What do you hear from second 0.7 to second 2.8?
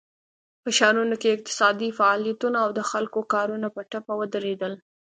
ښارونو کې اقتصادي فعالیتونه او د